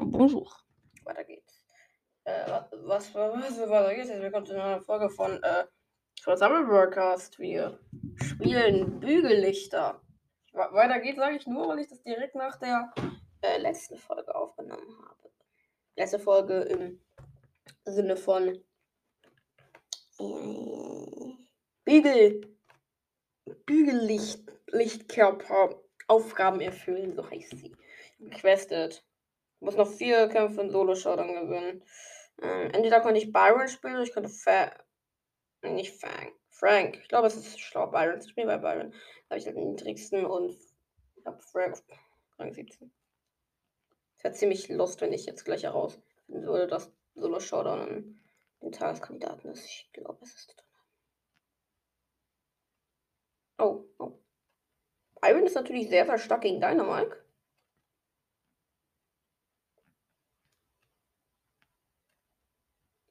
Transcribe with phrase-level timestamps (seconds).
[0.00, 0.48] Bonjour.
[1.02, 1.64] Weiter geht's.
[2.22, 2.46] Äh,
[2.84, 4.10] was, was, was, weiter geht's?
[4.10, 5.64] Willkommen zu einer Folge von äh,
[6.14, 7.36] Summer Broadcast.
[7.40, 7.80] Wir
[8.22, 10.00] spielen Bügellichter.
[10.52, 12.94] Weiter geht's, sage ich nur, weil ich das direkt nach der
[13.42, 15.30] äh, letzten Folge aufgenommen habe.
[15.96, 17.00] Letzte Folge im
[17.84, 18.54] Sinne von
[20.20, 21.34] äh,
[21.84, 22.56] Bügel,
[23.66, 25.74] Bügellicht, Lichtkörper,
[26.06, 27.76] Aufgaben erfüllen, so heißt sie.
[28.30, 29.04] Quested.
[29.60, 31.84] Muss noch vier Kämpfe in Solo-Showdown gewinnen.
[32.40, 34.70] Ähm, entweder konnte ich Byron spielen oder ich könnte Fa
[35.62, 36.32] nicht Fang.
[36.50, 36.98] Frank.
[37.02, 38.92] Ich glaube, es ist schlau, Byron zu spielen, weil Byron
[39.30, 40.50] habe ich halt den niedrigsten und
[41.16, 41.82] ich habe Frank
[42.38, 42.92] Rang 17.
[44.16, 48.20] Es wäre ziemlich lust, wenn ich jetzt gleich herausfinden würde, dass Solo-Showdown
[48.62, 49.64] den Tageskandidaten ist.
[49.64, 50.64] Ich glaube, es ist drin.
[53.58, 54.18] Oh, oh.
[55.24, 57.24] Iron ist natürlich sehr, sehr stark gegen Dynamite.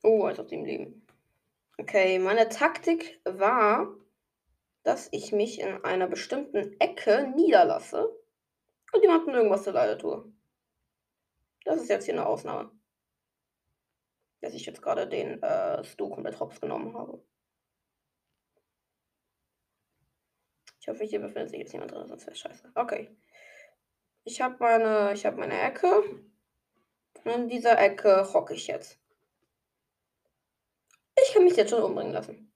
[0.07, 1.05] Oh, als auf dem Leben.
[1.77, 3.93] Okay, meine Taktik war,
[4.83, 8.17] dass ich mich in einer bestimmten Ecke niederlasse
[8.93, 10.31] und jemandem irgendwas zu Leide tue.
[11.65, 12.71] Das ist jetzt hier eine Ausnahme.
[14.39, 17.21] Dass ich jetzt gerade den äh, Stu komplett hops genommen habe.
[20.79, 22.71] Ich hoffe, hier befindet sich jetzt jemand drin, sonst wäre scheiße.
[22.75, 23.13] Okay.
[24.23, 26.01] Ich habe meine, habe meine Ecke.
[27.25, 29.01] Und in dieser Ecke hocke ich jetzt.
[31.23, 32.51] Ich kann mich jetzt schon umbringen lassen.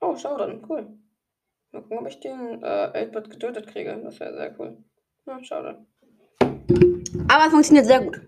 [0.00, 0.98] Oh, schau dann, cool.
[1.72, 4.00] Mal gucken, ob ich den äh, 8 getötet kriege.
[4.02, 4.82] Das wäre sehr cool.
[5.26, 5.86] Ja, schade.
[7.28, 8.20] Aber es funktioniert sehr gut.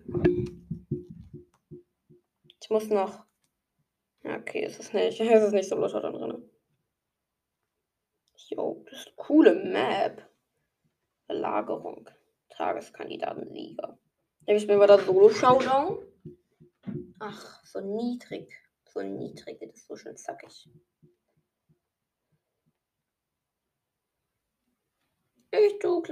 [2.60, 3.24] Ich muss noch.
[4.24, 5.20] Okay, ist es nicht.
[5.20, 6.48] Es ist nicht so locker drin.
[8.48, 10.22] Jo, das ist eine coole Map.
[11.26, 12.08] Belagerung.
[12.50, 13.98] Tageskandidatenliga.
[14.46, 15.98] Ich bin bei der Solo-Showdown.
[17.24, 18.52] Ach, so niedrig.
[18.88, 20.68] So niedrig, das ist so schön zackig.
[25.52, 26.02] Ich tu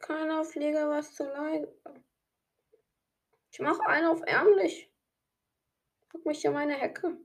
[0.00, 1.68] keiner Pfleger was zu leiden.
[3.52, 4.92] Ich mache einen auf ärmlich.
[6.08, 7.16] Guck mich hier meine Hecke.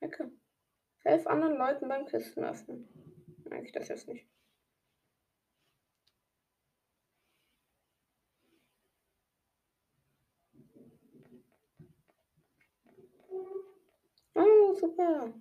[0.00, 0.32] Hecke.
[1.04, 2.88] Helf anderen Leuten beim Kisten öffnen.
[3.50, 4.26] Eigentlich das jetzt nicht.
[14.74, 15.32] Super.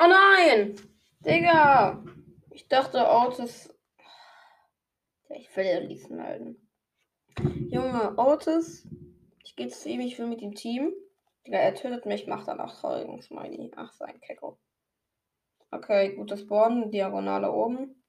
[0.00, 0.74] Oh nein!
[1.20, 2.04] Digga!
[2.50, 3.74] Ich dachte, Otis.
[5.30, 6.68] Ich will ja liebsten melden.
[7.70, 8.88] Junge, Otis.
[9.44, 10.92] Ich gehe zu ihm, ich will mit dem Team.
[11.46, 12.74] Digga, er tötet mich, macht dann auch
[13.22, 13.70] Smiley.
[13.76, 14.58] Ach, sein Kecko.
[15.70, 18.02] Okay, gutes Bohren, Diagonale oben.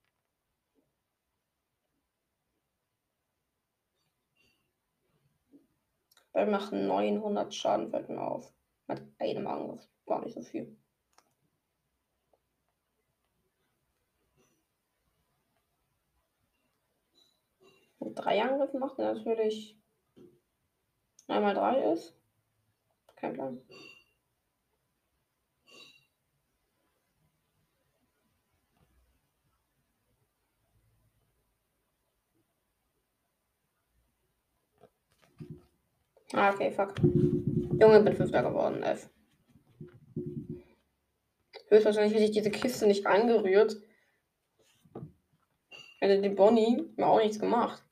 [6.33, 8.53] Wir machen 900 Schaden, fällt auf.
[8.88, 9.85] Mit einem Angriff.
[10.09, 10.75] War nicht so viel.
[18.00, 19.78] Mit drei Angriffen macht er natürlich
[21.28, 22.16] einmal drei ist.
[23.18, 23.62] Kein Plan.
[36.34, 36.96] Ah, okay, fuck.
[37.00, 39.09] Junge, bin Fünfter geworden, F.
[41.69, 43.78] Höchstwahrscheinlich hätte ich diese Kiste nicht angerührt.
[46.00, 47.84] Hätte die Bonnie mir auch nichts gemacht.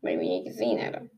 [0.00, 1.10] Weil ich mich nicht gesehen hätte.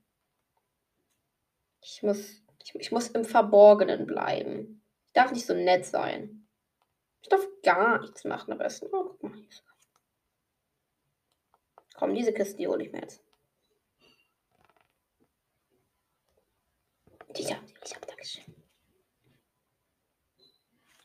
[1.81, 4.83] Ich muss, ich, ich muss im Verborgenen bleiben.
[5.07, 6.47] Ich darf nicht so nett sein.
[7.23, 8.87] Ich darf gar nichts machen am besten.
[8.93, 9.43] Oh, guck mal.
[11.95, 13.23] Komm, diese Kiste, die hole ich mir jetzt.
[17.35, 18.58] Ich hab, ich hab Dankeschön.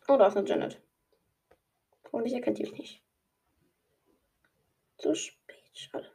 [0.07, 0.81] Oh, da ist eine Janet.
[2.05, 3.03] Hoffentlich erkennt die mich nicht.
[4.97, 6.11] Zu spät, schade.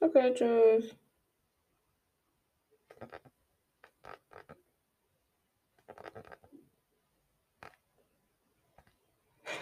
[0.00, 0.96] Okay, tschüss.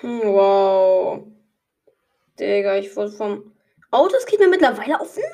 [0.01, 1.27] Hm, wow.
[2.39, 3.53] Digga, ich wurde vom
[3.91, 5.25] Autos geht mir mittlerweile auf den,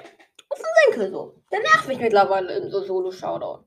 [0.48, 1.34] auf den Senkel so.
[1.52, 3.64] Der nervt mich mittlerweile in so Solo-Showdown.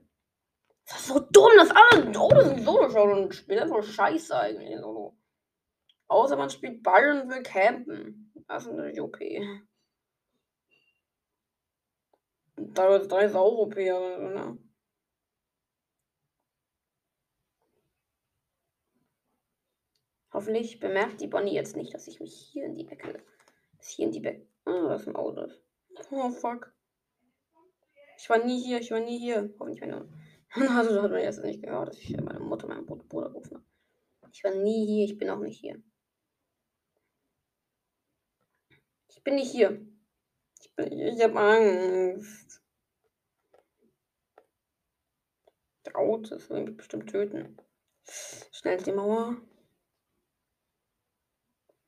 [0.88, 3.60] Das ist so dumm, dass alle Autos in Solo-Showdown spielen.
[3.60, 4.80] Einfach scheiße eigentlich.
[4.80, 5.18] Solo.
[6.07, 8.31] Außer man spielt Byron und will campen.
[8.48, 9.62] Das ist natürlich okay.
[12.56, 14.57] Da drei ist auch okay, aber, ne?
[20.31, 23.22] Hoffentlich bemerkt die Bonnie jetzt nicht, dass ich mich hier in die Ecke.
[23.78, 24.48] Dass hier in die Ecke.
[24.66, 25.48] Ah, das ist ein Auto.
[26.12, 26.74] Oh fuck.
[28.18, 29.54] Ich war nie hier, ich war nie hier.
[29.60, 30.07] Hoffentlich meine.
[30.59, 33.63] Also hat man jetzt nicht gehört, dass ich meine Mutter meinen Bruder rufen.
[34.31, 35.81] Ich war nie hier, ich bin auch nicht hier.
[39.09, 39.86] Ich bin nicht hier.
[40.59, 42.62] Ich, bin, ich hab Angst.
[45.86, 47.57] Der Auto will mich bestimmt töten.
[48.51, 49.38] Schnell die Mauer.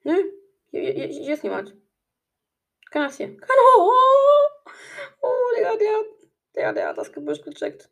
[0.04, 0.16] Nö,
[0.70, 1.76] hier, hier, hier ist niemand.
[2.92, 3.36] Kann das hier?
[3.38, 3.50] Kann.
[5.22, 6.04] Oh, oh Digga, der,
[6.56, 7.90] der, der hat das Gebüsch gecheckt.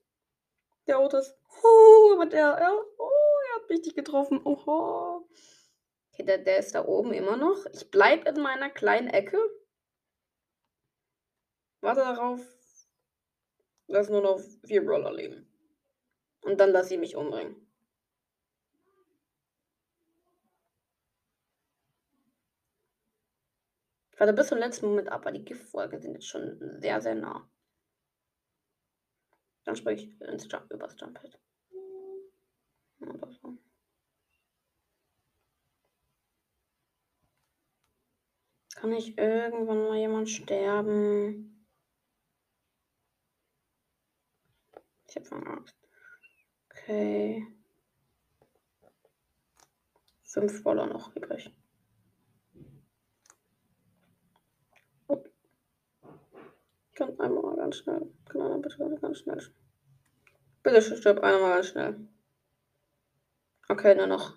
[0.88, 1.36] Der Otis.
[1.64, 2.74] Oh, aber der, ja.
[2.98, 3.10] Oh,
[3.50, 4.42] er hat richtig getroffen.
[4.44, 5.28] Oho.
[6.14, 7.66] Okay, der, der ist da oben immer noch.
[7.74, 9.38] Ich bleibe in meiner kleinen Ecke.
[11.82, 12.42] Warte darauf,
[13.88, 15.48] dass nur noch vier Brawler leben.
[16.42, 17.56] Und dann lasse ich mich umbringen.
[24.12, 27.14] Ich warte bis zum letzten Moment ab, weil die Giftfolge sind jetzt schon sehr, sehr
[27.14, 27.48] nah.
[29.68, 31.38] Dann spreche ich ins Jump, übers Jump-Pad.
[33.02, 33.58] Oder so.
[38.76, 41.68] Kann ich irgendwann mal jemand sterben?
[45.10, 45.76] Ich habe schon Angst.
[46.72, 47.46] Okay.
[50.24, 51.54] Fünf Woller noch übrig.
[56.94, 58.14] Kann einmal ganz schnell.
[58.30, 59.57] Kann einer bitte ganz schnell.
[60.68, 61.96] Bitte stirb einmal ganz schnell.
[63.70, 64.34] Okay, nur noch.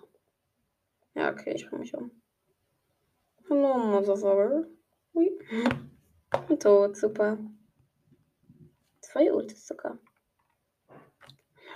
[1.13, 2.09] Ja, okay, ich bringe mich um.
[3.49, 4.63] Hallo, Motherfucker.
[5.13, 5.29] Ui.
[6.57, 7.37] Tot, super.
[9.01, 9.99] Zwei Ultis sogar.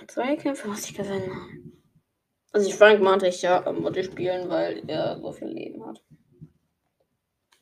[0.08, 1.82] Zwei Kämpfe muss ich gewinnen.
[2.50, 6.02] Also ich Frank meinte ich ja Mutti spielen, weil er so viel Leben hat.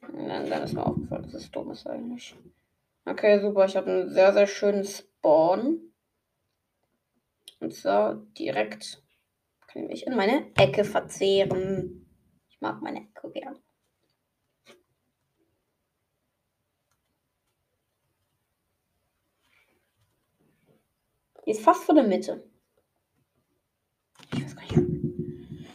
[0.00, 2.37] Und dann, dann ist mir aufgefallen, dass es dumm ist eigentlich.
[3.05, 3.64] Okay, super.
[3.64, 5.90] Ich habe einen sehr, sehr schönen Spawn.
[7.64, 9.02] Und zwar direkt
[9.69, 12.06] kann ich mich in meine Ecke verzehren.
[12.50, 13.58] Ich mag meine Ecke gern.
[21.46, 22.46] Die ist fast vor der Mitte.
[24.34, 25.69] Ich weiß gar nicht.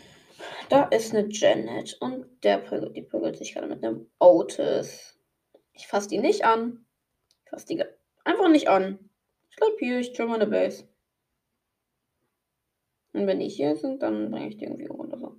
[0.70, 5.20] Da ist eine Janet und der prügelt, die prügelt sich gerade mit einem Otis.
[5.74, 6.86] Ich fasse die nicht an.
[7.50, 7.84] Fass die
[8.26, 9.10] einfach nicht an.
[9.50, 10.89] Ich bleib hier, ich chill meine Base.
[13.20, 15.36] Und wenn die hier sind, dann bringe ich die irgendwie um oder so.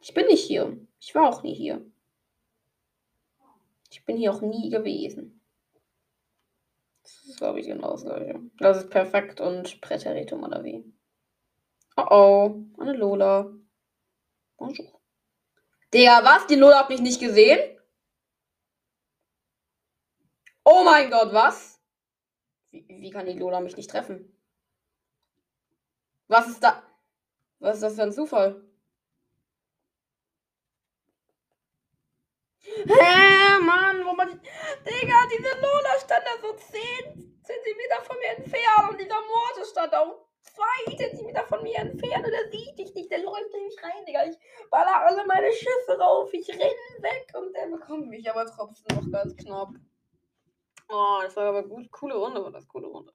[0.00, 0.78] Ich bin nicht hier.
[1.00, 1.84] Ich war auch nie hier.
[3.90, 5.40] Ich bin hier auch nie gewesen.
[7.02, 8.40] Das ist, glaube ich, genau das gleiche.
[8.58, 10.84] Das ist perfekt und Präteritum oder wie?
[11.96, 13.52] Oh oh, eine Lola.
[14.58, 15.00] Bonjour.
[15.92, 16.46] Digga, was?
[16.46, 17.58] Die Lola hat mich nicht gesehen?
[20.62, 21.80] Oh mein Gott, was?
[22.70, 24.37] Wie, wie kann die Lola mich nicht treffen?
[26.28, 26.82] Was ist da?
[27.58, 28.62] Was ist das für ein Zufall?
[32.60, 34.28] Hä, Mann, wo man.
[34.28, 39.94] Digga, diese Lola stand da so 10 Zentimeter von mir entfernt und dieser Morte stand
[39.94, 44.04] auch 2 Zentimeter von mir entfernt und der sieht dich nicht, der läuft nicht rein,
[44.06, 44.26] Digga.
[44.26, 44.36] Ich
[44.70, 49.10] baller alle meine Schüsse rauf, ich renne weg und der bekommt mich aber trotzdem noch
[49.10, 49.70] ganz knapp.
[50.90, 51.90] Oh, das war aber gut.
[51.90, 53.12] Coole Runde war das, coole Runde.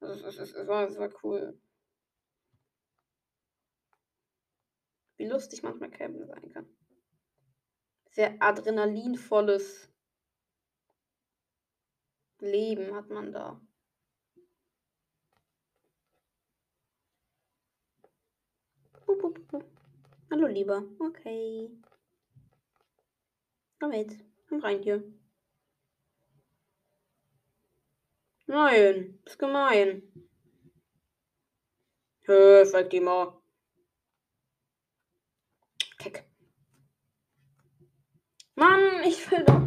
[0.00, 1.58] Das, das, das, das, war, das war cool.
[5.18, 6.66] Wie lustig manchmal Campen sein kann.
[8.10, 9.90] Sehr adrenalinvolles
[12.38, 13.60] Leben hat man da.
[20.30, 20.84] Hallo, lieber.
[21.00, 21.70] Okay.
[23.80, 24.24] Komm mit.
[24.48, 25.02] Komm rein hier.
[28.46, 30.02] Nein, ist gemein.
[32.22, 33.37] Hö, frag die mal.
[38.58, 39.62] Mann, ich will doch.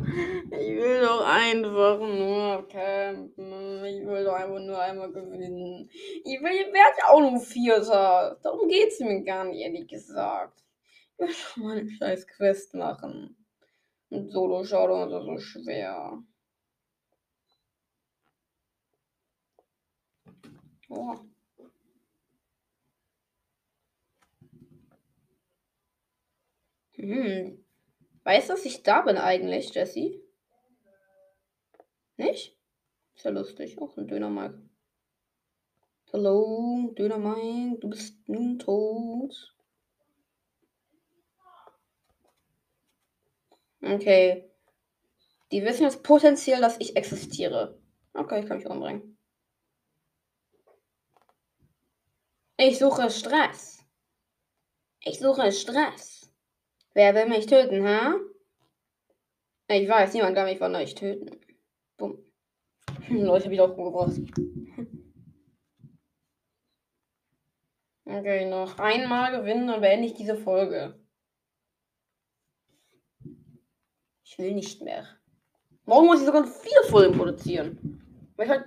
[0.52, 3.86] Ich will doch einfach nur campen.
[3.86, 5.90] Ich will doch einfach nur einmal gewinnen.
[5.90, 8.38] Ich will, werde ja auch nur Vierter.
[8.44, 10.62] Darum geht's mir gar nicht, ehrlich gesagt.
[11.18, 13.38] Ich will doch mal eine scheiß Quest machen.
[14.10, 16.22] Und Solo-Showdown ist so schwer.
[20.90, 21.16] Oh.
[26.98, 27.64] Hm.
[28.24, 30.22] Weißt du, dass ich da bin eigentlich, Jesse?
[32.18, 32.58] Nicht?
[33.16, 33.80] Ist ja lustig.
[33.80, 34.56] Auch ein Dönermark.
[36.14, 39.56] Hallo, Dönermark, du bist nun tot.
[43.82, 44.52] Okay.
[45.52, 47.80] Die wissen jetzt potenziell, dass ich existiere.
[48.14, 49.18] Okay, ich kann mich umbringen.
[52.58, 53.84] Ich suche Stress.
[55.00, 56.21] Ich suche Stress.
[56.94, 58.16] Wer will mich töten, hä?
[59.70, 61.40] Ich weiß, niemand kann mich von euch töten.
[61.98, 62.18] Bumm.
[63.10, 64.20] Leute, hab ich auch umgebracht.
[68.04, 71.00] Okay, noch einmal gewinnen und beende ich diese Folge.
[74.26, 75.08] Ich will nicht mehr.
[75.86, 78.02] Morgen muss ich sogar vier Folgen produzieren.
[78.36, 78.66] Weil ich halt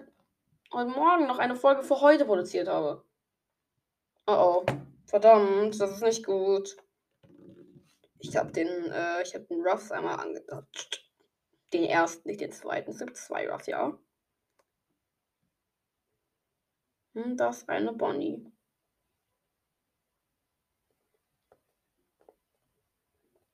[0.72, 3.04] heute Morgen noch eine Folge für heute produziert habe.
[4.26, 4.66] Oh oh.
[5.06, 6.76] Verdammt, das ist nicht gut.
[8.26, 11.04] Ich habe den, äh, ich habe den Ruffs einmal angedodged.
[11.74, 12.90] Den ersten, nicht den zweiten.
[12.90, 13.98] Es gibt zwei Ruffs, ja.
[17.12, 18.50] Und hm, das eine Bonnie.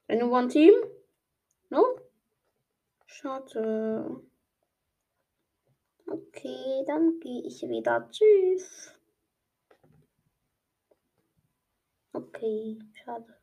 [0.06, 0.72] Anyone Team?
[1.68, 1.84] No?
[3.06, 4.22] Schade.
[6.06, 8.08] Okay, dann gehe ich wieder.
[8.12, 8.94] Tschüss.
[12.12, 13.39] Okay, schade.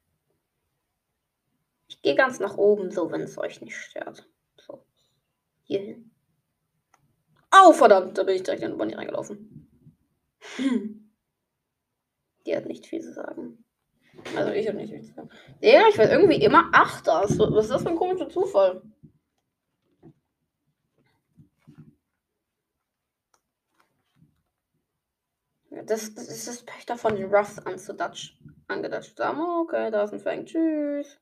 [1.97, 4.29] Ich gehe ganz nach oben, so wenn es euch nicht stört.
[4.55, 4.85] So.
[5.63, 6.11] Hier hin.
[7.49, 9.67] Au, verdammt, da bin ich direkt in den Bonnie reingelaufen.
[10.57, 11.03] Hm.
[12.45, 13.65] Die hat nicht viel zu sagen.
[14.35, 15.29] Also ich habe nicht viel zu sagen.
[15.59, 17.23] Ja, ich werde irgendwie immer Achter.
[17.23, 17.31] Was
[17.65, 18.81] ist das für ein komischer Zufall?
[25.69, 29.41] Das, das ist das Pech davon, den Ruffs angedatscht haben.
[29.61, 30.45] Okay, da ist ein Fang.
[30.45, 31.19] Tschüss.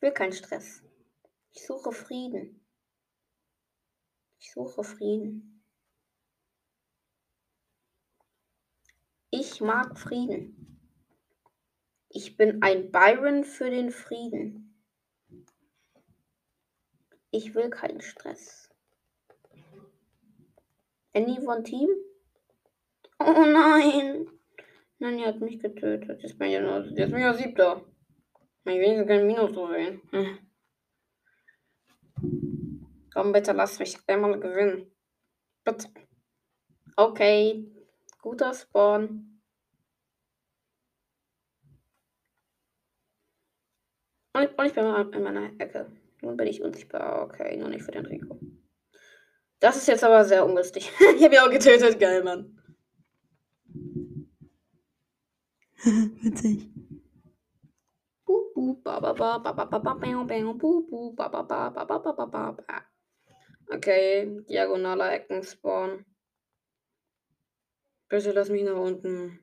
[0.00, 0.82] Ich will keinen Stress.
[1.52, 2.64] Ich suche Frieden.
[4.38, 5.62] Ich suche Frieden.
[9.28, 10.80] Ich mag Frieden.
[12.08, 14.74] Ich bin ein Byron für den Frieden.
[17.30, 18.70] Ich will keinen Stress.
[21.12, 21.90] Anyone Team?
[23.18, 24.30] Oh nein.
[24.98, 26.22] Er hat mich getötet.
[26.22, 27.84] Jetzt bin ich ja nur, jetzt ja siebter.
[28.64, 30.02] Ich wenigstens kein Minus so sehen.
[30.10, 30.38] Hm.
[33.12, 34.90] Komm, bitte lass mich einmal gewinnen.
[35.64, 35.88] Bitte.
[36.96, 37.66] Okay.
[38.22, 39.40] Guter Spawn.
[44.32, 45.90] Und ich, und ich bin in meiner Ecke.
[46.22, 47.22] Nun bin ich unsichtbar.
[47.22, 48.38] Okay, nur nicht für den Rico.
[49.58, 50.90] Das ist jetzt aber sehr ungünstig.
[51.16, 51.98] ich habe ihn auch getötet.
[51.98, 52.56] Geil, Mann.
[56.22, 56.68] Witzig.
[63.72, 65.42] Okay, diagonaler Ecken.
[68.08, 69.38] Bitte lass mich nach unten.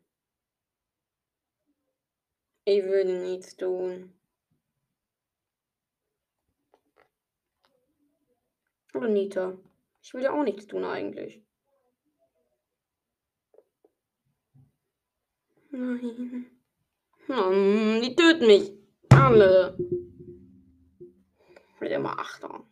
[2.65, 4.13] Ich würde nichts tun.
[8.93, 9.57] Oder Nita.
[10.01, 11.41] Ich will ja auch nichts tun eigentlich.
[15.71, 16.51] Nein.
[17.27, 18.76] Hm, die töten mich.
[19.17, 19.75] Alle.
[21.79, 22.63] Mit immer Achter.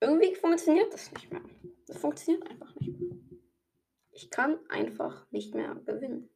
[0.00, 1.42] Irgendwie funktioniert das nicht mehr.
[1.86, 3.16] Das funktioniert einfach nicht mehr.
[4.10, 6.28] Ich kann einfach nicht mehr gewinnen.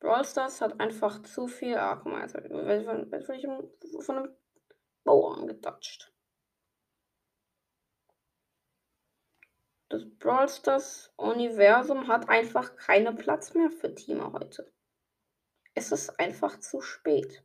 [0.00, 1.76] Brawl Stars hat einfach zu viel.
[1.76, 4.36] Ah, guck mal, jetzt werde ich von einem
[5.04, 6.11] Bauern getatscht.
[9.92, 14.72] Das Brawl Stars Universum hat einfach keinen Platz mehr für Teamer heute.
[15.74, 17.44] Es ist einfach zu spät.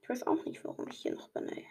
[0.00, 1.66] Ich weiß auch nicht, warum ich hier noch bin, ey.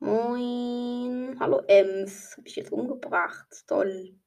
[0.00, 1.36] Moin.
[1.38, 2.36] Hallo Ems.
[2.36, 3.68] Hab ich jetzt umgebracht.
[3.68, 4.18] Toll.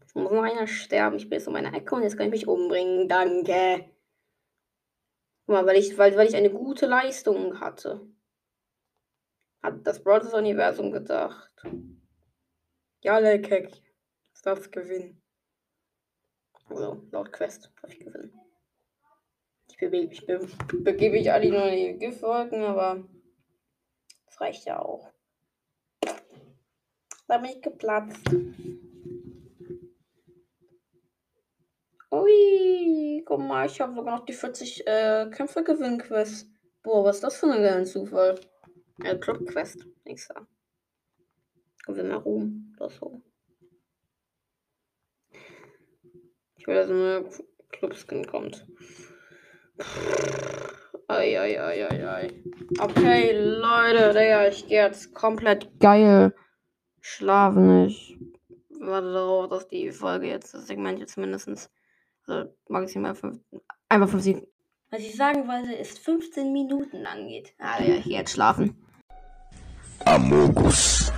[0.00, 1.16] Jetzt muss noch einer sterben.
[1.16, 3.08] Ich bin jetzt in meiner Ecke und jetzt kann ich mich umbringen.
[3.08, 3.90] Danke.
[5.46, 8.06] Guck mal, weil ich, weil, weil ich eine gute Leistung hatte
[9.62, 11.50] hat das Brothers Universum gedacht.
[13.02, 13.70] Ja, Lekek.
[14.32, 15.22] Das darf gewinnen.
[16.66, 18.32] Also, laut Quest darf ich gewinnen.
[19.68, 20.46] Ich bewege mich, be
[20.78, 23.08] begebe ich alle nur in die Giftwolken, aber
[24.26, 25.12] das reicht ja auch.
[27.28, 28.28] Da bin ich geplatzt.
[32.12, 36.48] Ui, guck mal, ich habe sogar noch die 40 äh, Kämpfe gewinnen Quest.
[36.82, 38.40] Boah, was ist das für ein geiler Zufall?
[39.04, 39.86] Äh, Club Quest.
[41.86, 43.22] Wir mal Ruhm oder so.
[46.56, 47.24] Ich will, dass eine
[47.70, 48.66] Club-Skin kommt.
[51.08, 52.30] Eieieiei.
[52.78, 56.34] Okay, Leute, Digga, ich gehe jetzt komplett geil
[57.00, 57.86] schlafen.
[57.86, 58.18] Ich
[58.78, 61.70] warte darauf, dass die Folge jetzt, das Segment jetzt mindestens
[62.26, 63.40] Also maximal 5,
[63.88, 64.46] einfach 15.
[64.90, 67.54] Was ich sagen wollte, ist 15 Minuten lang geht.
[67.58, 68.79] Ah ja, ich geh jetzt schlafen.
[70.04, 71.12] Amogos.